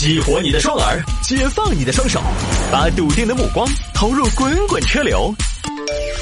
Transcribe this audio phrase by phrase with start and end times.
[0.00, 2.22] 激活你的双耳，解放你的双手，
[2.72, 5.30] 把笃定的目光投入滚滚车流。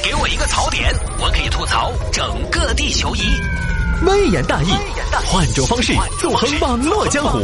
[0.03, 3.21] 给我一个槽点，我可以吐槽整个地球仪。
[4.05, 4.73] 微言大义，
[5.27, 7.39] 换种方式纵横网络江湖。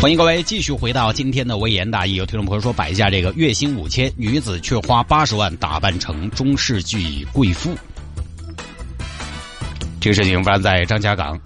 [0.00, 2.16] 欢迎各位继续回到今天的微言大义。
[2.16, 7.72] 有听众朋友说摆一下这个月薪五千，女子却花八十万打扮成中世纪贵妇。
[10.00, 11.40] 这个事情发生在张家港。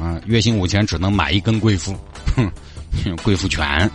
[0.00, 1.96] 啊，月薪五千只能买一根贵妇，
[2.36, 2.50] 哼，
[3.22, 3.90] 贵妇权。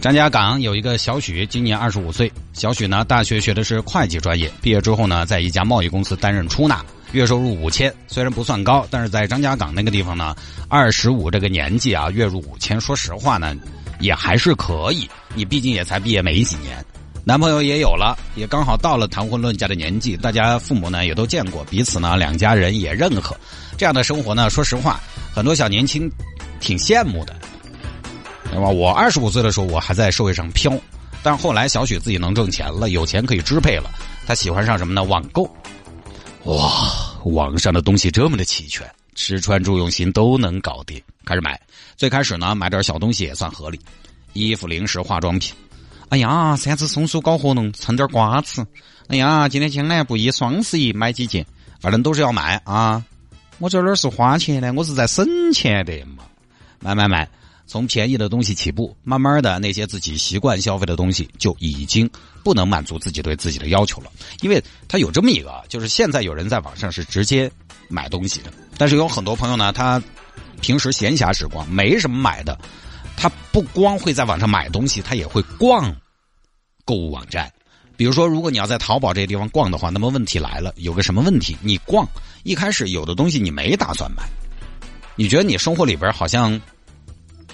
[0.00, 2.30] 张家港有一个小许，今年二十五岁。
[2.52, 7.92] 小许呢，大学学的是会计专业，毕业之后呢，在一家贸易公司担任出纳，月收入五千。
[8.06, 10.36] 虽然不算高，但是在张家港那个地方呢，
[10.68, 13.56] 二十五这个年纪啊，月入五千，说实话呢，
[13.98, 15.08] 也还是可以。
[15.34, 16.84] 你毕竟也才毕业没几年。
[17.26, 23.34] 男朋友也有了，也刚好到了谈婚论嫁的年纪，大家父母呢也都见过彼此呢，两家人也认可
[23.78, 24.50] 这样的生活呢。
[24.50, 25.00] 说实话，
[25.34, 26.10] 很多小年轻
[26.60, 27.34] 挺羡慕的，
[28.50, 28.68] 对吧？
[28.68, 30.78] 我二十五岁的时候，我还在社会上飘，
[31.22, 33.90] 但是后来小许自己能挣钱了，有钱可以支配了，
[34.26, 35.02] 他喜欢上什么呢？
[35.02, 35.48] 网购。
[36.42, 36.92] 哇，
[37.24, 41.58] 网上的东西这么的齐全，吃穿住用行都能搞定，开始买。
[41.96, 43.80] 最开始呢，买点小东西也算合理，
[44.34, 45.54] 衣服、零食、化妆品。
[46.10, 48.64] 哎呀，三只松鼠搞活动，蹭点瓜吃。
[49.08, 51.44] 哎呀，今天将来不宜双十一买几件，
[51.80, 53.04] 反正都是要买啊。
[53.58, 54.72] 我这哪是花钱呢？
[54.74, 56.24] 我是在省钱的嘛。
[56.80, 57.28] 买买买，
[57.66, 62.08] 从便宜的东西起步，慢慢的那些自己习惯消费的东西就已经
[62.42, 64.10] 不能满足自己对自己的要求了。
[64.42, 67.50] 因为他有这么一个，就是现在有人在网上是直接
[67.88, 70.02] 买东西的，但是有很多朋友呢，他
[70.60, 72.58] 平时闲暇时光没什么买的，
[73.16, 75.94] 他不光会在网上买东西，他也会逛。
[76.86, 77.50] 购物网站，
[77.96, 81.56] 比如说，如果你要在淘宝这些地方逛的话，那么问题来了，有个什么问题？
[81.62, 82.06] 你逛
[82.42, 84.22] 一开始有的东西你没打算买，
[85.16, 86.60] 你觉得你生活里边好像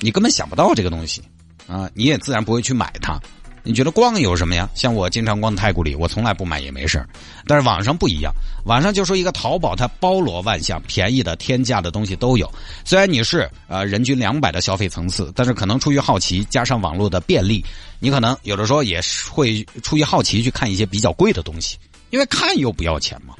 [0.00, 1.22] 你根本想不到这个东西
[1.68, 3.20] 啊，你也自然不会去买它。
[3.62, 4.68] 你觉得逛有什么呀？
[4.74, 7.04] 像我经常逛太古里，我从来不买也没事
[7.46, 8.32] 但是网上不一样，
[8.64, 12.50] 网上就说一个淘宝，它包罗万象，便宜的、天价的东西都有。
[12.84, 17.64] 虽然你是呃人均两百的消费层次，但是可能出于好奇，加上网络的便利，
[17.98, 21.76] 你可能有的时候也会出于好奇去看一些比较贵的东西，
[22.10, 23.34] 因为看又不要钱嘛。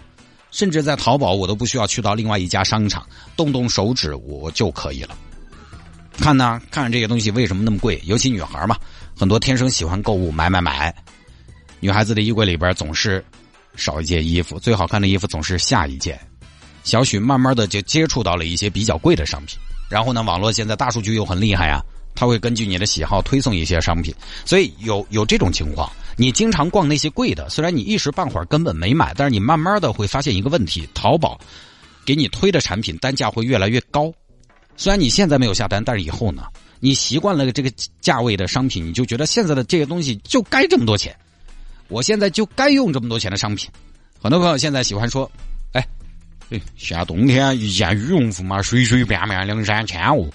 [0.50, 3.06] 甚至在淘宝，我都不需要去到另外一家商场，
[3.36, 5.16] 动动手指我就可以了。
[6.18, 8.02] 看呢，看这些东西为什么那么贵？
[8.04, 8.76] 尤其女孩嘛。
[9.20, 10.94] 很多天生喜欢购物，买买买。
[11.78, 13.22] 女孩子的衣柜里边总是
[13.76, 16.18] 少一件衣服，最好看的衣服总是下一件。
[16.84, 19.58] 小许慢慢的就接触到了一些比较贵的商品，
[19.90, 21.82] 然后呢，网络现在大数据又很厉害啊，
[22.14, 24.14] 它会根据你的喜好推送一些商品，
[24.46, 31.38] 所以有有这种情况，你经常逛那些贵的，虽然你一时半会儿根本没买，但是你慢慢的会发现一个问题：淘宝
[32.06, 34.10] 给你推的产品单价会越来越高。
[34.78, 36.44] 虽然你现在没有下单，但是以后呢？
[36.80, 37.70] 你习惯了这个
[38.00, 41.14] 价位的商品，你就觉得现在的这些东西就该这么多钱，
[41.88, 43.70] 我现在就该用这么多钱的商品。
[44.18, 45.30] 很多朋友现在喜欢说
[45.72, 45.86] ：“哎，
[46.50, 50.28] 哎，夏冬天一件羽绒服嘛，随随便便两三千哦。”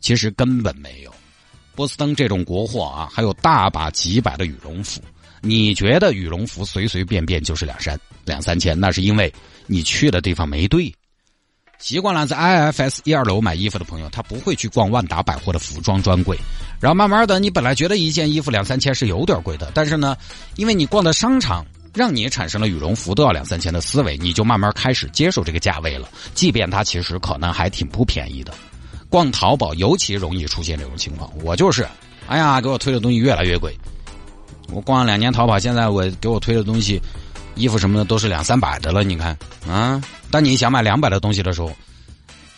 [0.00, 1.12] 其实根本没有，
[1.74, 5.00] 波司登这种国货啊，还有大把几百的羽绒服。
[5.40, 9.32] 你觉得羽绒服随随便便就是两三两三千，那是因为
[9.66, 10.92] 你去的地方没对。
[11.78, 16.38] 习惯了在 IFS 一二楼买衣服的朋友，他不会去逛万达百货的服装专柜。
[16.80, 20.16] 然后慢慢的，你本来觉得一件衣服两三千是有点贵的，但是呢，
[20.56, 26.08] 因为你逛的商场让你产生了羽绒服都要两三千的思维，你就慢慢开始接受这个价位了。
[26.34, 28.52] 即便它其实可能还挺不便宜的。
[29.08, 31.30] 逛淘宝尤其容易出现这种情况。
[31.42, 31.86] 我就是，
[32.26, 33.74] 哎呀，给我推的东西越来越贵。
[34.72, 37.00] 我逛了两年淘宝，现在我给我推的东西。
[37.56, 39.36] 衣服什么的都是两三百的了，你看
[39.66, 40.00] 啊。
[40.30, 41.72] 当你想买两百的东西的时候，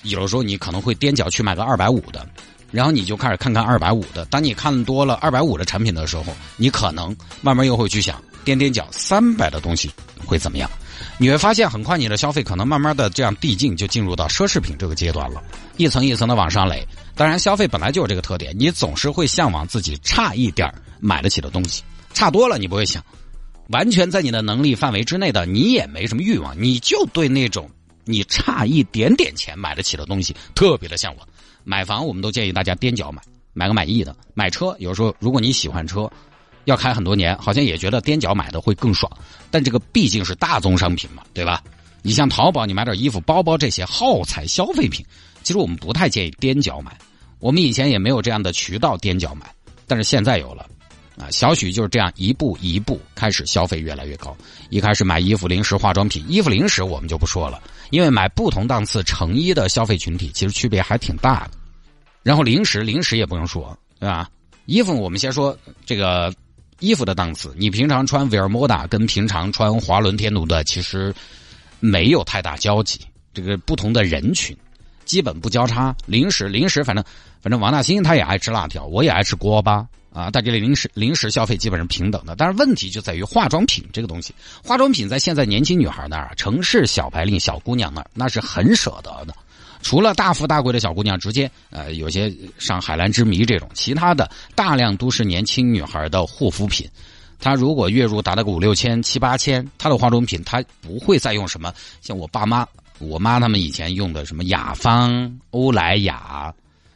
[0.02, 2.26] 有的时候你可能会踮脚去买个二百五的，
[2.70, 4.24] 然后你就开始看看二百五的。
[4.26, 6.24] 当你看多了二百五的产品的时候，
[6.56, 9.90] 你可能慢慢又会去想踮踮脚三百的东西
[10.26, 10.68] 会怎么样？
[11.16, 15.40] 你会发现很快你的消费可能慢慢的这样递进，就进入到奢侈品这个阶段了，
[15.76, 16.86] 一层一层的往上垒。
[17.14, 21.82] 当然，消费本来就有这个特点，你总是会向往自己差一点买得起的东西，
[22.14, 23.02] 差多了你不会想。
[23.68, 27.70] 完全在你的能力范围之内的，你也没什么欲望，你就对那种
[28.04, 31.28] 你差一点点钱买得起的东西特别的向往。
[31.64, 33.22] 买房，我们都建议大家踮脚买，
[33.52, 34.16] 买个满意的。
[34.34, 36.10] 买车，有时候如果你喜欢车，
[36.64, 39.10] 要开很多年，好像也觉得踮脚买的会更爽。
[39.50, 41.62] 但这个毕竟是大宗商品嘛，对吧？
[42.00, 45.04] 你像淘宝，你买点衣服、包包这些耗材消费品，
[45.42, 46.96] 其实我们不太建议踮脚买。
[47.38, 49.52] 我们以前也没有这样的渠道踮脚买，
[49.86, 50.66] 但是现在有了。
[51.18, 54.36] 啊，小许就是这样一步一步开始消费越来越高。
[54.70, 57.60] 一开始买衣服、零食、化妆品，衣服、零食我们就不说了，
[57.90, 61.50] 因为买不同档次成衣的消费群体其实区别还挺大的。
[62.22, 64.30] 然后零食，零食也不用说，对吧？
[64.66, 66.32] 衣服我们先说这个
[66.78, 71.12] 衣服的档次，你平常穿维尔莫达跟平常穿华伦天奴的其实
[71.80, 73.00] 没有太大交集，
[73.34, 74.56] 这个不同的人群
[75.04, 75.92] 基本不交叉。
[76.06, 77.04] 零食，零食，反正
[77.40, 79.84] 反正王大兴他也爱吃辣条，我也爱吃锅巴。
[80.12, 84.34] 啊，大家的零食零食消费基本上平等的，但是问题就在于化妆品这个东西。
[84.64, 89.34] 化妆品在现在年轻女孩那儿，城市小白领小姑娘那儿，那是很舍得的。
[89.80, 96.88] 除了大富大贵的小姑娘，直接呃有些上海蓝之谜这种，其他的大量都是年轻女孩的护肤品。
[97.38, 102.66] 她如果月入达到个五六千、七八千，她的化妆品她不会再用什么像我爸妈、
[102.98, 106.52] 我妈他们以前用的什么雅芳、欧莱雅。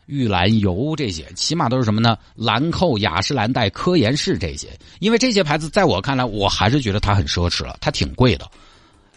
[0.07, 2.19] 玉兰油这些，起码都是什么呢？
[2.35, 4.69] 兰蔻、雅诗兰黛、科颜氏这些，
[5.01, 8.51] 因为这些牌子在我看来，我还是觉得它很奢侈了，它挺贵的。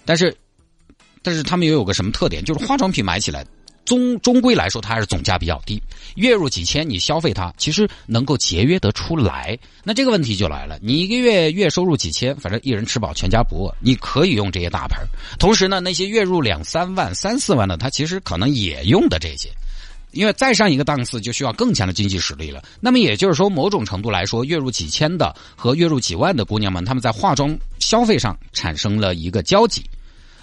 [0.06, 0.36] 但是，
[1.22, 3.44] 但是他们也有个什么特点，就是化妆品买起来，
[3.84, 5.82] 终终归来说，它还是总价比较低。
[6.16, 9.58] 月入几千，你消费它，其实能够节约得出来。
[9.84, 15.02] 那这个问题就来了，你一个月月收入几千，反正一人吃饱全家不饿，你可以用这些大牌。
[15.40, 19.50] 同时呢，那些月入两三万、三四万的，他其实可能也用的这些。
[20.16, 22.64] 因为再上一个档次就需要更强的经济实力了。
[22.80, 29.84] 那么也就是说，某种程度来说，月入几千的和月入几万的姑娘们，她们在化妆消费上产生了一个交集，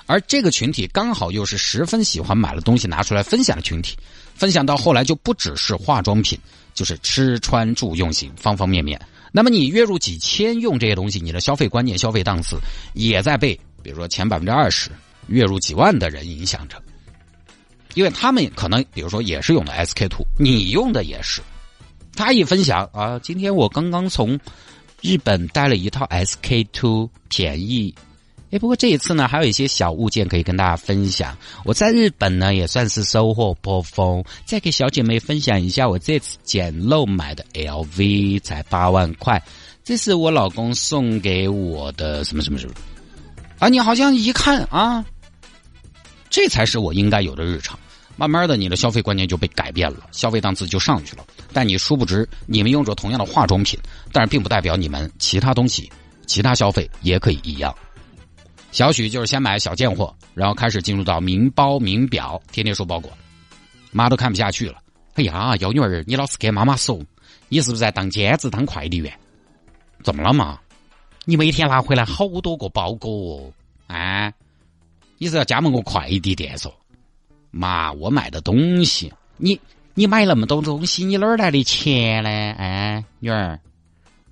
[0.07, 3.97] 而这个群体刚好又是十分喜欢买了东西拿出来分享的群体。
[4.35, 6.39] 分享到后来就不只是化妆品，
[6.75, 9.01] 就是吃穿住用行方方面面。
[9.31, 12.59] 那么你月入几千用这些东西，你的消费观念、消费档次
[12.95, 14.91] 也在被比如说前百分之二十
[15.29, 16.83] 月入几万的人影响着。
[17.95, 21.41] 因为他们可能，比如说也是用的 SK two，你用的也是。
[22.15, 24.39] 他一分享啊，今天我刚刚从
[25.01, 27.95] 日本带了一套 SK two，便宜。
[28.51, 31.35] 哎，不过这一次呢，还有一些小物件可以跟大家分享。
[31.65, 34.23] 我在日本呢，也算是收获颇丰。
[34.45, 39.43] 再给小姐妹分享一下，我这次捡漏买的 LV 才八万块，
[39.83, 42.75] 这是我老公送给我的什么什么什么。
[43.59, 45.03] 啊，你好像一看啊。
[46.33, 47.79] 这才是我应该有的日常。
[48.17, 51.25] 慢慢的，你的消费观念就被改变了，消费档次就上去了。
[51.53, 53.79] 但你殊不知，你们用着同样的化妆品，
[54.13, 55.93] 但是并不代表你们其他东西、
[56.27, 57.75] 其他消费也可以一样。
[58.71, 63.13] 小许就是先买小件货，然后开始进入到名包、名表，天天收包裹，
[63.91, 64.79] 妈都看不下去了。
[65.15, 67.05] 哎呀，幺女儿，你老是给妈妈送，
[67.51, 69.13] 你是不是在当兼职当快递员？
[70.03, 70.59] 怎么了嘛？
[71.27, 73.53] 你每天拿回来好多个包裹哦，
[73.95, 74.33] 啊？
[75.23, 76.69] 你是要加盟个快递店嗦？
[77.53, 79.61] 妈，我买的东西，你
[79.95, 82.29] 你买那么多东西，你哪儿来的钱呢？
[82.29, 83.57] 哎，女儿，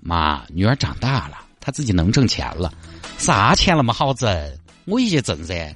[0.01, 2.73] 妈，女儿长大了，她自己能挣钱了，
[3.17, 4.29] 啥钱那么好挣？
[4.83, 5.73] 我也去挣噻。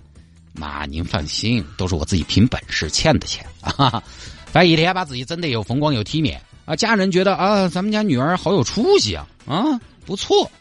[0.52, 4.04] 妈，您放心，都是我自己凭本事欠的钱啊！
[4.52, 10.52] 反正一天把自己整得又风光又体面啊，家人觉得啊，咱们家女儿好有出息啊，啊，不错。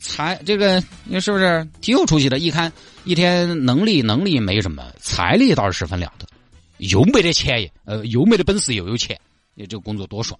[0.00, 2.38] 才这个你是不是挺有出息的？
[2.38, 2.72] 一看
[3.08, 6.26] 一天能力能力没什么，财力倒是十分了得，
[6.76, 9.18] 又没得钱，呃，又没得本事，又有钱，
[9.54, 10.38] 你这个工作多爽。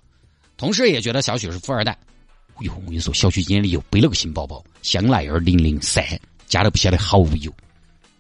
[0.59, 1.93] 同事也觉得小许是富二代。
[2.57, 6.05] 哎呦，我跟你说，小许今天又背了个新包包，香奈儿零零三，
[6.47, 7.51] 加都不晓得好油。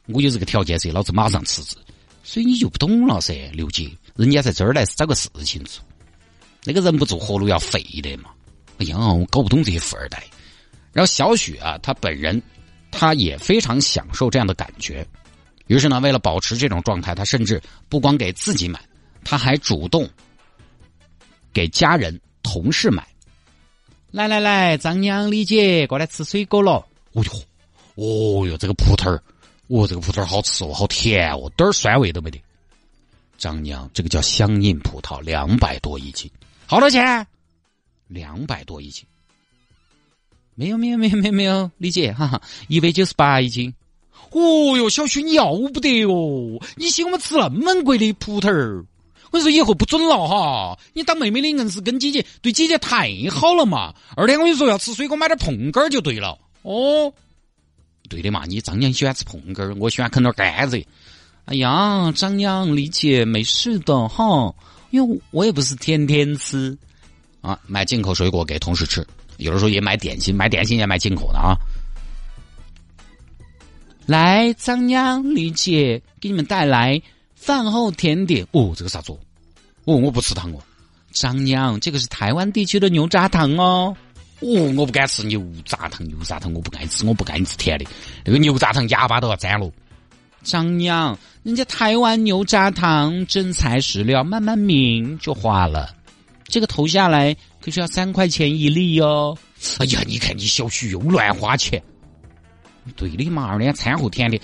[0.06, 1.76] 我有这个条件噻，老子马上辞职。
[2.22, 5.84] 所以你就不懂了噻，刘姐，人家在这儿来是找个事情做，
[6.64, 8.30] 那个人不做活路要废的嘛。
[8.78, 10.24] 哎呀，我搞不懂这些富二代。
[10.94, 12.42] 然后小许啊，他本人，
[12.90, 15.06] 他也非常享受这样的感觉。
[15.66, 18.80] 于是呢，为了保持这种状态，他甚至不光给自己买，
[19.24, 20.08] 他还主动
[21.52, 23.06] 给家人、同事买。
[24.10, 26.86] 来来来，张娘、李姐过来吃水果了。
[27.12, 27.32] 哦哟，
[27.96, 29.22] 哦哟，这个葡萄儿，
[29.66, 32.42] 哦，这个葡萄儿好吃哦，好甜哦，点儿酸味都没得。
[33.36, 36.30] 张娘，这个叫香印葡萄，两百多一斤，
[36.66, 37.26] 好多钱？
[38.06, 39.04] 两百多一斤。
[40.58, 43.72] 没有没有没有没有没有，李姐哈哈，一百九十八一斤。
[44.32, 46.60] 哦哟，小徐你要不得哦！
[46.74, 48.84] 你请我们吃那么贵的葡萄儿，
[49.30, 50.76] 我说以后不准了哈！
[50.94, 53.94] 你当妹妹的硬是跟姐姐，对姐姐太好了嘛。
[54.16, 56.36] 二天我跟你说要吃水果，买点碰柑儿就对了。
[56.62, 57.12] 哦，
[58.08, 60.84] 对的嘛，你张娘喜欢吃碰柑儿，我喜欢啃点甘蔗。
[61.44, 64.52] 哎呀，张娘李姐没事的哈，
[64.90, 66.76] 因为我也不是天天吃
[67.42, 69.06] 啊，买进口水果给同事吃。
[69.38, 71.56] 有的时候也买点心，买点心也买进口的啊。
[74.06, 77.00] 来，张娘、李姐给你们带来
[77.34, 79.12] 饭后甜点哦，这个啥子？
[79.84, 80.58] 哦，我不吃糖哦。
[81.12, 83.96] 张娘，这个是台湾地区的牛轧糖哦。
[84.40, 87.84] 哦，我不敢吃牛轧糖，牛轧糖我不爱吃，我不爱吃甜的。
[88.24, 89.70] 那个牛轧糖牙巴都要粘了。
[90.42, 95.94] 张娘，人家台湾牛轧糖真材实料，慢慢抿就化了。
[96.44, 99.36] 这个投下来可是要三块钱一粒哟。
[99.78, 101.82] 哎呀，你看你小徐又乱花钱。
[102.96, 104.40] 对的嘛，人家餐后甜的，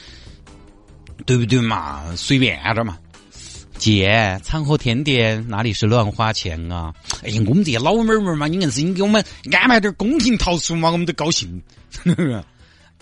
[1.25, 2.05] 对不对嘛？
[2.17, 2.99] 随便点嘛。
[3.79, 6.95] 姐，餐后甜点哪里是乱花钱啊？
[7.23, 11.61] 哎呀，我们这些老妹儿嘛，你硬是你给我们安排点宫廷桃酥嘛，我们都高兴。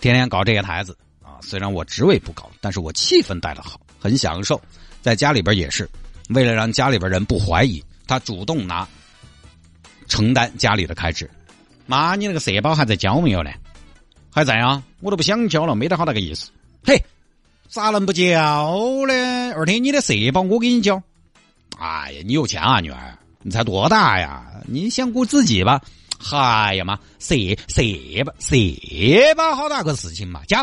[0.01, 4.61] 天天搞这些台子啊，虽然我职位不高，但是我气氛带的好，很享受。
[5.01, 5.89] 在家里边也是，
[6.31, 8.89] 为了让家里边人不怀疑，他主动拿
[10.13, 11.29] 承担家里的开支。
[11.87, 13.51] 妈，你那个社保还在交没有呢？
[14.31, 16.51] 还在啊，我都不想交了，没得好大个意思。
[16.85, 17.03] 嘿。
[17.71, 18.23] 咋能不交
[19.07, 19.55] 呢？
[19.57, 21.03] 二天你的社保我给你交。
[21.79, 23.17] 哎呀，你有钱啊，女儿？
[23.41, 24.61] 你才多大呀？
[24.67, 25.81] 你先顾自己吧。
[26.19, 27.35] 嗨呀妈，社
[27.69, 27.81] 社
[28.27, 28.55] 保社
[29.35, 30.63] 保好大个事情嘛，交。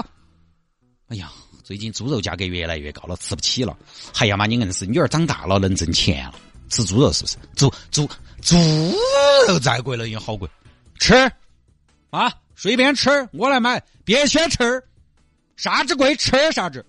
[1.07, 1.31] 哎呀，
[1.63, 3.75] 最近猪肉价格越来越高了，吃不起了。
[4.19, 6.35] 哎呀妈，你硬是女儿长大了能挣钱了，
[6.69, 7.37] 吃猪肉是不是？
[7.55, 8.09] 猪猪
[8.41, 8.55] 猪
[9.47, 10.47] 肉再贵了也好贵，
[10.99, 11.29] 吃
[12.09, 14.81] 啊，随便吃，我来买，别嫌吃，
[15.57, 16.85] 啥子贵吃啥子。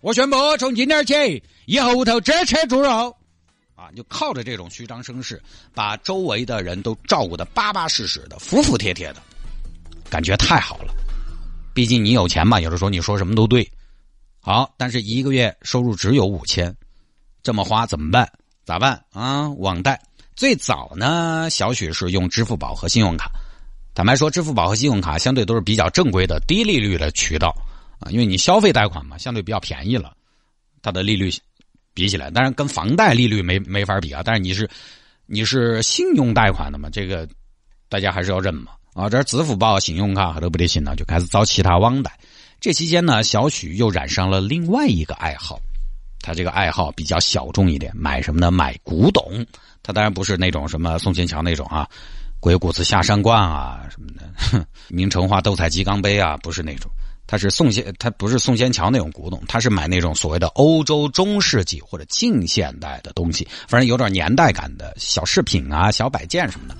[0.00, 3.16] 我宣布，从今天起，以后头只吃猪肉，
[3.74, 5.42] 啊，就靠着这种虚张声势，
[5.72, 9.22] 把周围的人都照顾的巴巴适适的、服服帖帖的，
[10.10, 10.92] 感觉太好了。
[11.72, 13.66] 毕竟你有钱嘛，有的时候你说什么都对。
[14.40, 16.76] 好，但是一个月收入只有五千，
[17.42, 18.30] 这么花怎么办？
[18.64, 19.48] 咋办啊？
[19.50, 20.00] 网贷。
[20.34, 23.30] 最早呢，小许是用支付宝和信用卡。
[23.94, 27.54] 坦白说，支付宝和信用卡相对都是比较正规的、低利率的渠道。
[28.00, 30.12] 啊，因为你消费贷款嘛，相对比较便宜了，
[30.82, 31.30] 它的利率
[31.94, 34.22] 比起来，当然跟房贷利率没没法比啊。
[34.24, 34.68] 但是你是
[35.26, 37.28] 你是信用贷款的嘛，这个
[37.88, 38.72] 大家还是要认嘛。
[38.94, 42.18] 啊，这支付宝、信用卡都不得行了，就开始找其他网贷。
[42.60, 45.60] 这期间呢，小许又染上了另外一个爱好，
[46.24, 48.50] 他这个爱好比较小众一点，买什么呢？
[48.50, 49.44] 买古董。
[49.82, 51.86] 他当然不是那种什么宋建强那种啊，
[52.40, 56.90] 鬼谷子下山观啊什么的， 明成化斗彩鸡缸杯啊，不是那种。
[57.26, 66.76] 他是宋先，他不是宋先强那种古董，他是买那种所谓的欧洲中世纪或者近现代的东西，反正有点年代感的小饰品啊、小摆件什么的，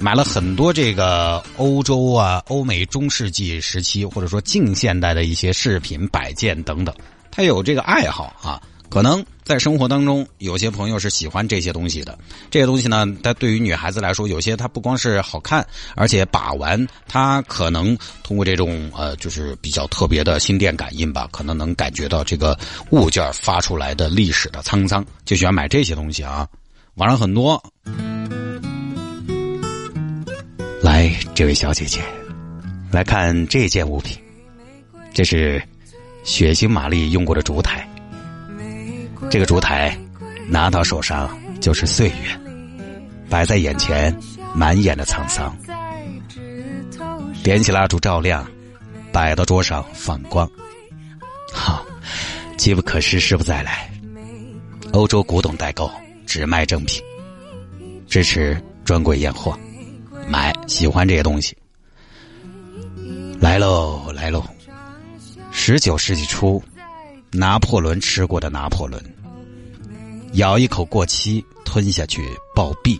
[0.00, 6.94] 买了很多这个欧洲啊、欧美中世纪时期或者说近现代的一些饰品摆件等等，
[7.30, 8.60] 他有这个爱好啊。
[8.94, 12.16] 可能在生活当中，有些朋友是喜欢这些东西的。
[12.48, 22.56] 这些东西呢，它对于女孩子来说，有些它不光是好看，而且把玩，它可能通过这种呃，就是比较特别的心电感应吧，可能能感觉到这个
[22.90, 26.46] 物件发出来的历史的沧桑，就喜欢买这些东西啊。
[26.94, 27.60] 网上很多。
[30.80, 32.00] 来，这位小姐姐，
[32.92, 34.16] 来看这件物品，
[35.12, 35.60] 这是
[36.22, 37.90] 血腥玛丽用过的烛台。
[39.30, 39.96] 这个烛台
[40.48, 42.40] 拿到手上就是岁月，
[43.28, 44.16] 摆在眼前，
[44.54, 45.56] 满眼的沧桑。
[47.42, 48.46] 点起蜡烛照亮，
[49.12, 50.48] 摆到桌上放光。
[51.52, 51.84] 好，
[52.56, 53.90] 机不可失，失不再来。
[54.92, 55.90] 欧洲古董代购，
[56.26, 57.02] 只卖正品，
[58.06, 59.58] 支持专柜验货，
[60.28, 61.56] 买喜欢这些东西。
[63.40, 64.42] 来喽，来喽！
[65.50, 66.62] 十九世纪初，
[67.36, 69.02] 拿破仑吃过的拿破仑。
[70.34, 72.22] 咬一口过期，吞下去
[72.54, 72.98] 暴毙。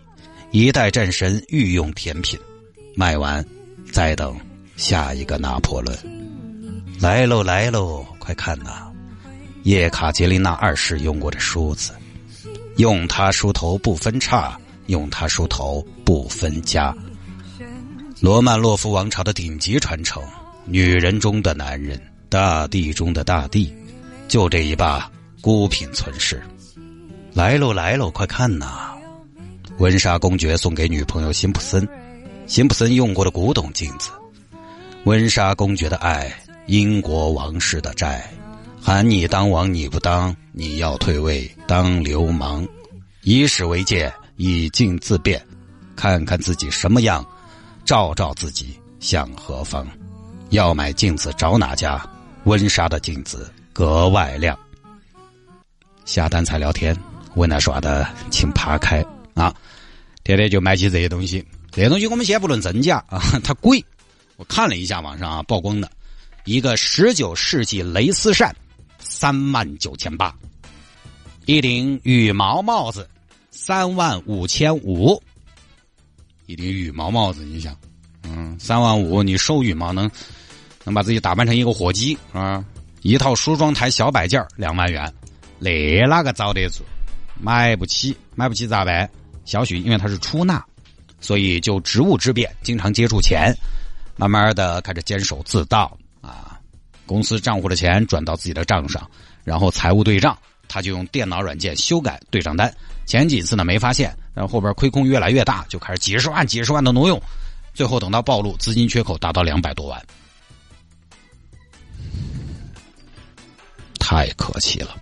[0.51, 2.39] 一代战神御用甜品，
[2.95, 3.45] 卖完
[3.91, 4.37] 再等
[4.77, 5.97] 下一个拿破仑。
[7.01, 8.91] 来喽来喽，快看呐！
[9.63, 11.93] 叶卡捷琳娜二世用过的梳子，
[12.77, 16.95] 用它梳头不分叉，用它梳头不分家。
[18.21, 20.23] 罗曼洛夫王朝的顶级传承，
[20.67, 23.75] 女人中的男人，大地中的大地，
[24.29, 26.43] 就这一把孤品存世。
[27.33, 28.93] 来喽来喽，快看呐！
[29.79, 31.87] 温莎公爵送给女朋友辛普森，
[32.47, 34.11] 辛普森用过的古董镜子。
[35.05, 36.33] 温莎公爵的爱，
[36.67, 38.25] 英国王室的债，
[38.81, 42.67] 喊你当王你不当，你要退位当流氓。
[43.23, 45.45] 以史为鉴，以镜自辨，
[45.97, 47.27] 看看自己什么样，
[47.85, 49.87] 照照自己向何方。
[50.51, 52.01] 要买镜子找哪家？
[52.45, 54.59] 温莎的镜子格外亮。
[56.07, 56.97] 下单才聊天。
[57.35, 59.05] 问他耍的，请爬开
[59.35, 59.53] 啊！
[60.23, 63.85] 天天就买起这些东西，这些东西我们先不论真假啊， 它贵。
[64.37, 65.91] 我看了一下网上啊曝光的，
[66.45, 68.55] 一个十九世纪蕾丝扇，
[69.01, 70.33] 三万九千八；
[71.47, 73.11] 一顶羽毛帽子，
[73.51, 75.21] 三万五千五。
[76.47, 77.77] 一顶羽毛帽子，你想，
[78.23, 80.09] 嗯，三万五，你收羽毛，能
[80.85, 82.65] 能把自己打扮成一个火鸡啊？
[83.05, 85.13] 一套梳妆台小摆件两万元，
[85.59, 86.83] 那哪个遭得住？
[87.39, 89.07] 买不起，买不起咋办？
[89.45, 90.65] 小许因为他是出纳，
[91.21, 93.55] 所以就职务之便，经常接触钱，
[94.17, 96.59] 慢慢的开始监守自盗啊。
[97.05, 99.07] 公司账户的钱转到自己的账上，
[99.45, 100.35] 然后财务对账，
[100.67, 102.75] 他就用电脑软件修改对账单。
[103.05, 107.21] 前几次呢没发现，然后后边亏空越来越大，就开始几十万、几十万的挪用，
[107.75, 110.03] 最后等到暴露，资金缺口达到两百多万，
[114.07, 115.01] 太可气了，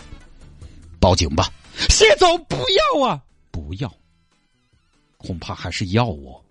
[1.00, 1.50] 报警吧！
[1.90, 3.92] 谢总不要啊，不要，
[5.16, 6.42] 恐怕还是要我，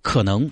[0.00, 0.48] 可能，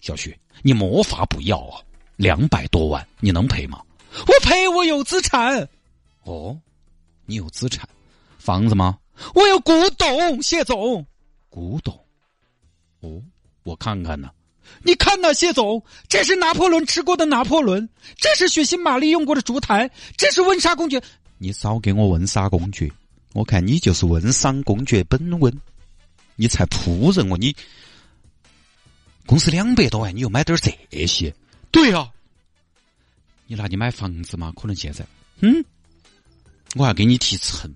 [0.00, 1.84] 小徐，你魔法不要啊，
[2.16, 3.84] 两百多万你能赔吗？
[4.26, 5.68] 我赔，我有资产，
[6.22, 6.58] 哦，
[7.26, 7.86] 你有资产，
[8.38, 8.98] 房子吗？
[9.34, 11.04] 我有古董，谢总，
[11.50, 11.94] 古董，
[13.00, 13.22] 哦，
[13.64, 14.30] 我看看呢。
[14.82, 21.02] 你看呐，谢总，这是拿破仑吃过的拿破仑，这是血腥玛丽用过的烛台，这是温莎公爵。
[21.38, 22.90] 你少给我温莎公爵，
[23.32, 25.52] 我看你就是温莎公爵本温，
[26.36, 27.36] 你才仆人哦！
[27.36, 27.54] 你
[29.26, 31.34] 公司两百多万，你又买点这些？
[31.70, 32.08] 对啊，
[33.46, 34.52] 你拿去买房子嘛？
[34.56, 35.06] 可能现在，
[35.40, 35.64] 嗯，
[36.74, 37.72] 我还给你提成。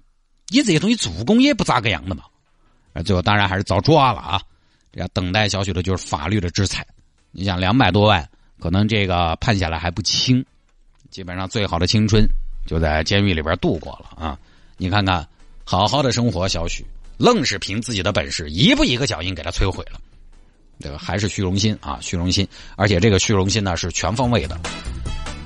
[0.49, 2.25] 你这些东西做工也不咋个样的嘛，
[2.93, 4.43] 啊，最后当然还是遭抓了啊！
[4.95, 6.87] 要等待小许的就是法律的制裁。
[7.31, 10.45] 你想两百多万，可能这个判下来还不轻，
[11.11, 12.27] 基本上最好的青春
[12.67, 14.39] 就在监狱里边度过了啊！
[14.77, 15.27] 你看看，
[15.65, 16.85] 好好的生活，小许
[17.17, 20.01] 愣是凭自己的本事一步一个脚印给他摧毁了。
[20.81, 22.47] 这个还是虚荣心啊，虚荣心，
[22.77, 24.59] 而且这个虚荣心呢是全方位的。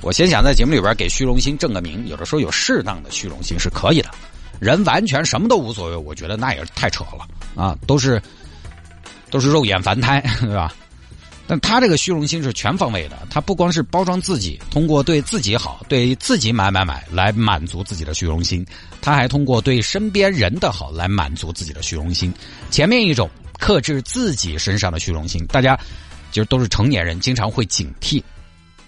[0.01, 4.09] 我先想在节目里边给虚荣心正个名，有的时候有适当的虚荣心是可以的。
[4.59, 7.77] 人完全什么都无所谓，我觉得那也太扯了啊！
[7.85, 8.21] 都是
[9.29, 10.73] 都是肉眼凡胎， 对吧？
[11.49, 18.65] 但他这个虚荣心是全方位的，他不光是包装自己，通过对自己好、对自己买买买来满足自己的虚荣心，
[19.01, 22.33] 他还通过对身边人的好来满足自己的虚荣心。
[22.69, 25.79] 前面一种克制自己身上的虚荣心，大家
[26.33, 28.21] 其实都是成年人，经常会警惕。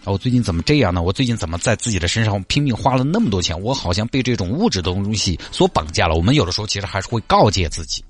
[0.06, 1.02] 我最近怎么这样呢？
[1.02, 3.58] 我最近怎么在自己的身上拼命花了那么多钱？
[3.62, 6.16] 我好像被这种物质的东西所绑架了。
[6.16, 8.04] 我们有的时候其实还是会告诫自己，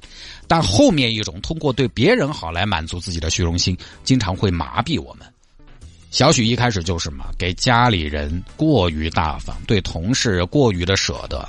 [0.49, 5.25] 但后面一种通过对别人好来满足自己的虚荣心，经常会麻痹我们。
[6.09, 11.47] 小许一开始就是嘛，给家里人过于大方，对同事过于的舍得。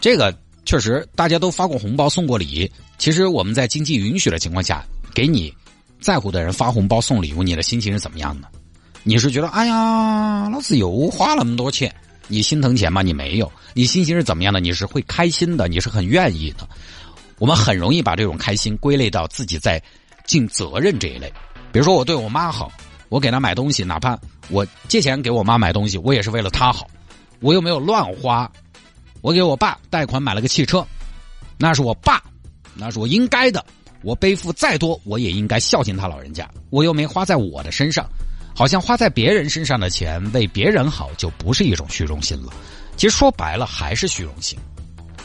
[0.00, 2.68] 这个确实，大家都发过红包送过礼。
[2.98, 5.54] 其实我们在经济允许的情况下，给你
[6.00, 8.48] 在乎的人发红包送礼物，你的心情是怎么样的？
[9.04, 11.94] 你是觉得哎呀，老子又花那么多钱，
[12.26, 13.02] 你心疼钱吗？
[13.02, 14.58] 你没有，你心情是怎么样的？
[14.58, 16.68] 你是会开心的，你是很愿意的。
[17.38, 19.82] 我们很容易把这种开心归类到自己在
[20.26, 21.32] 尽责任这一类。
[21.72, 22.70] 比如说，我对我妈好，
[23.08, 24.18] 我给她买东西，哪怕
[24.48, 26.86] 我借钱给我妈买东西，我也是为了她好，
[27.40, 28.50] 我又没有乱花。
[29.20, 30.86] 我给我爸贷款买了个汽车，
[31.58, 32.22] 那是我爸，
[32.74, 33.64] 那是我应该的。
[34.02, 36.48] 我背负再多，我也应该孝敬他老人家。
[36.70, 38.04] 我又没花在我的身上。
[38.54, 42.52] 好像花在别人身上的钱为别人好就不是一种虚荣心了，
[42.98, 44.58] 其实说白了还是虚荣心，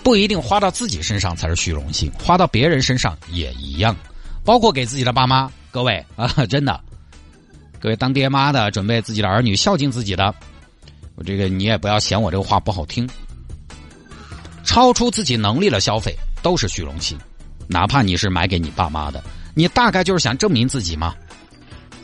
[0.03, 3.95] 不一定花到自己身上才是虚荣心，花到别人身上也一样，
[4.43, 6.79] 包括给自己的爸妈，各位 啊，真的，
[7.79, 10.33] 各位当爹妈的准备自己的儿女孝敬自己的，
[11.15, 13.07] 我这个你也不要嫌我这个话不好听，
[14.63, 17.17] 超出自己能力的消费都是虚荣心，
[17.67, 19.21] 哪怕你是买给你爸妈的，
[19.53, 21.13] 你大概就是想证明自己嘛？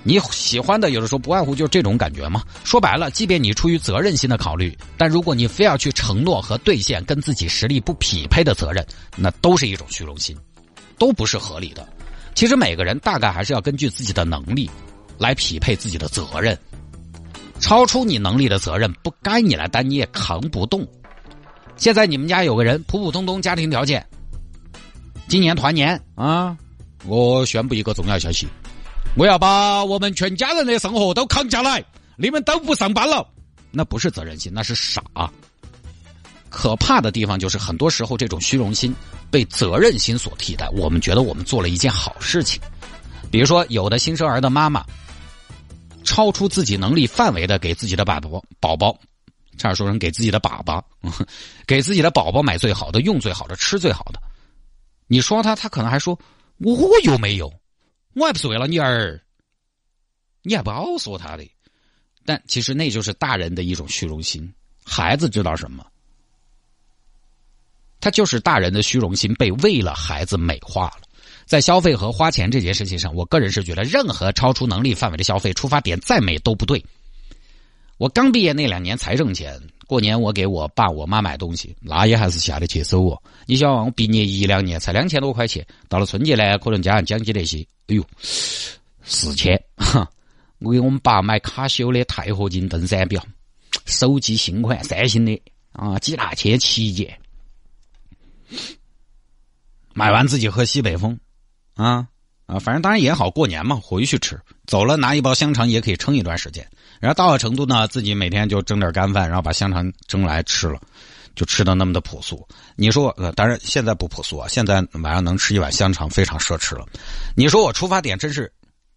[0.03, 2.43] 你喜欢的有的时候不外乎就是这种感觉嘛。
[2.63, 8.85] 说白了，即便你出于责任心的考虑，但如果你非要去承诺和兑现跟自己实力不匹配的责任，
[9.15, 10.37] 那都是一种虚荣心，
[10.97, 11.87] 都不是合理的。
[12.35, 14.69] 其实每个人大概还是要根据自己的能力
[15.17, 16.57] 来匹配自己的责任。
[17.59, 20.85] 超出你能力的责任不该你来担，你也扛不动。
[21.77, 24.05] 现在你们家有个人普普通通家庭条件，
[25.29, 26.57] 今年团年啊，
[27.05, 28.47] 我宣布一个重要消息。
[29.15, 31.83] 我要把我们全家人的生活都扛下来，
[32.17, 33.27] 你们都不上班了，
[33.71, 35.03] 那不是责任心，那是傻。
[36.49, 38.93] 可怕的地方就是，很多时候这种虚荣心
[39.29, 40.67] 被责任心所替代。
[40.69, 42.61] 我们觉得我们做了一件好事情，
[43.31, 44.83] 比如说有的新生儿的妈妈，
[46.03, 48.93] 超出自己能力范围的给自己的宝宝宝宝，
[49.57, 50.81] 差点说成给自己的粑粑，
[51.67, 54.19] 给自己的宝宝买最好的、用最好的、吃最好的。
[55.07, 56.17] 你说他，他可能还说
[56.57, 57.51] 我有没有。
[58.13, 59.21] 我也不是为了你儿，
[60.41, 61.49] 你还不好说他的，
[62.25, 64.53] 但其实那就是大人的一种虚荣心。
[64.85, 65.85] 孩子知道什么？
[67.99, 71.07] 他就是大人的虚荣心被为了孩子美化了。
[71.45, 76.83] 在消费和花钱这件事情上，我个人是觉得任何超出能力范围的消费，出发点再美都不对。
[77.97, 83.21] 我刚毕业那两年才挣钱，过年我给我爸我妈买东西，那也还是下得去手哦。
[83.45, 88.05] 你想我毕业一两年才两千多块钱，到了春节呢，可能加上奖金那些，哎呦，
[89.03, 89.61] 四千。
[90.59, 93.21] 我给我们爸买卡西欧的钛合金登山表，
[93.85, 95.41] 手机新款三星的
[95.73, 97.19] 啊，几大千旗舰。
[99.93, 101.19] 买完自己喝西北风，
[101.75, 102.07] 啊
[102.45, 104.39] 啊，反正当然也好，过年嘛，回去吃。
[104.67, 106.67] 走了拿一包香肠也可以撑一段时间。
[106.99, 110.79] 然后到了成都呢，自己每天就蒸点干饭，然后把香肠蒸来吃了，
[111.35, 112.47] 就吃的那么的朴素。
[112.75, 116.85] 你说，呃，当然现在不朴素啊，现在晚上能吃一碗香肠非常奢侈了。
[117.35, 118.51] 你说我出发点真是，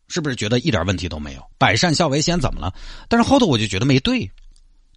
[0.08, 1.42] 是不是觉得一点问题都没有？
[1.58, 2.72] 百善孝为先怎么了？
[3.08, 4.30] 但是后头我就觉得没对，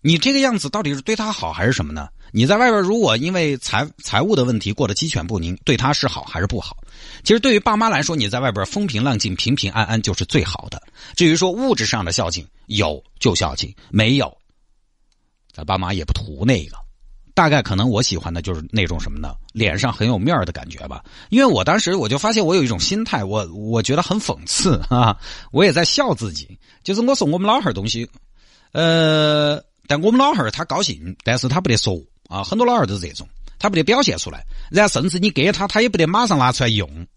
[0.02, 2.10] 你这个样子到底是对他好还是什么呢？
[2.32, 6.78] 你在外边如果因为财财务的问题过得鸡犬不宁，对他是好还是不好？
[7.24, 10.82] 其实对于爸妈来说，你在外边风平浪静、平平安安就是最好的。
[11.16, 14.36] 至于说物质上的孝敬，有就孝敬，没有，
[15.52, 16.78] 咱爸妈也不图那个。
[17.34, 19.34] 大概可能我喜欢的就是那种什么呢？
[19.54, 21.02] 脸上很有面的感觉吧。
[21.30, 25.18] 因为我当时我就发现我有一种心态，我我觉得很讽刺啊，
[25.54, 26.60] 我也在笑自己。
[26.84, 28.10] 就是我送我们老汉儿东西，
[28.74, 31.98] 呃，但我们老汉儿他高兴，但是他不得说。
[32.30, 37.08] 啊，很多老二都是这种，他不得表现出来，然后甚至你给他，他也不得马上拿出来用，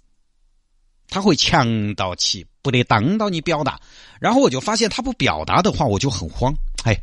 [1.07, 3.79] 他会强到起，不得当到你表达。
[4.19, 6.55] 然后我就发现他不表达的话，我就很慌。
[6.85, 6.99] 哎，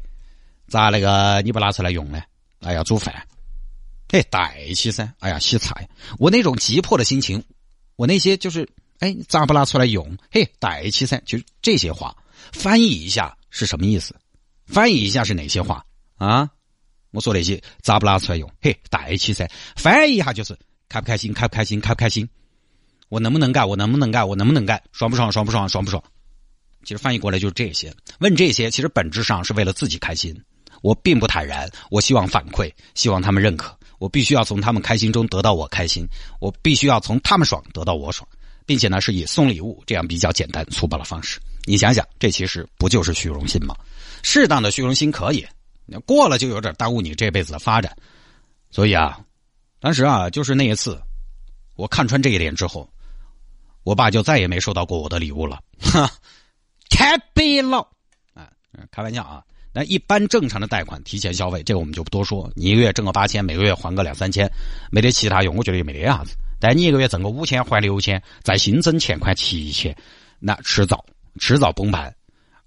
[0.68, 2.20] 咋那个你不拿出来用呢？
[2.62, 3.14] 哎呀，煮饭，
[4.10, 5.14] 哎，带起噻。
[5.20, 5.88] 哎呀，洗菜。
[6.18, 7.44] 我那种急迫的心情，
[7.96, 8.68] 我那些就是，
[9.00, 10.18] 哎，咋不拿出来用？
[10.32, 11.22] 嘿，带起噻。
[11.26, 12.18] 就这些话，
[12.52, 14.16] 翻译一下是什么意思？
[14.66, 15.86] 翻译一下是哪些话
[16.18, 16.50] 啊？
[17.12, 18.50] 我说那些咋不拿出来用？
[18.62, 19.50] 嘿，带起噻！
[19.76, 21.34] 翻译一下就是开不开心？
[21.34, 21.80] 开不开心？
[21.82, 22.28] 开不开心？
[23.10, 23.68] 我能不能干？
[23.68, 24.28] 我能不能干？
[24.28, 24.82] 我能不能干？
[24.92, 25.32] 爽不爽？
[25.32, 25.68] 爽不爽？
[25.68, 26.04] 爽不爽？
[26.84, 27.94] 其实翻译过来就是这些。
[28.20, 30.40] 问这些，其实本质上是为了自己开心。
[30.82, 33.78] 我并不坦然，我希望反馈，希望他们认可。
[33.98, 36.08] 我必须要从他们开心中得到我开心，
[36.40, 38.26] 我必须要从他们爽得到我爽，
[38.66, 41.38] 并且呢是以送礼物这样比较简单粗暴的方式。
[41.66, 43.76] 你想想，这其实不就是虚荣心吗？
[44.24, 45.46] 适当的虚荣心可以。
[46.06, 47.96] 过了就有点耽误你这辈子的发展，
[48.70, 49.20] 所以啊，
[49.80, 51.02] 当时啊，就是那一次，
[51.76, 52.90] 我看穿这一点之后，
[53.84, 55.60] 我爸就再也没收到过我的礼物了。
[55.80, 56.12] 哈，
[56.90, 57.80] 太悲了
[58.34, 58.50] 啊！
[58.92, 62.52] 开玩笑啊，那一般正常的贷款提前消费，这个我们就不多说。
[62.56, 64.52] 你一个月挣个八千，每个月还个两三千，
[64.92, 66.36] 没得其他用，我觉得也没得啥子。
[66.60, 69.96] 但你一个月挣个五千，还六千，再新增欠款七千，
[70.40, 71.04] 那迟早
[71.40, 72.14] 迟早崩盘。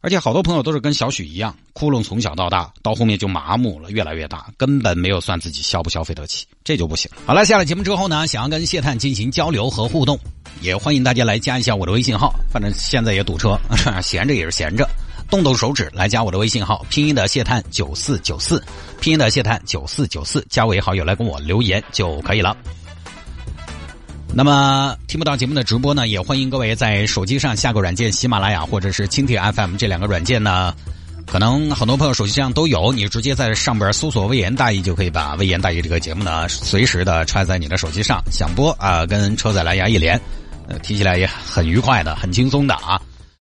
[0.03, 7.09] 而且好多朋友都是跟小许一样，窟窿从小到大，到后面就麻木了，越来越大，根本没有算自己消不消费得起，这就不行。
[7.25, 10.19] 好了，下了节目之后呢，想要跟谢探进行交流和互动，
[10.61, 12.35] 也欢迎大家来加一下我的微信号。
[12.53, 13.57] 反正现在也堵车，
[14.03, 14.91] 闲着也是闲着，
[15.31, 18.61] 动动手指来加我的微信号，拼音的谢探九四九四，
[19.01, 22.57] 拼音的谢探九四九四，加为好友来跟我留言就可以了。
[24.35, 30.75] 那么听不到节目的直播呢，也欢迎各位在手机上下个软件，喜马拉雅或者是蜻蜓 FM 这两个软件呢，
[31.27, 40.19] 可能很多朋友手机上都有，你直接在上边搜索“微言大义”就可以把“微言大义”这个节目呢，随时的揣在你的手机上，想播啊，跟车载蓝牙一连，
[40.67, 42.99] 呃，听起来也很愉快的，很轻松的啊。